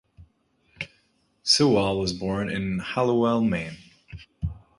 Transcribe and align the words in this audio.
Sewall 1.43 1.99
was 1.99 2.11
born 2.11 2.49
in 2.49 2.79
Hallowell, 2.79 3.41
Maine. 3.43 3.77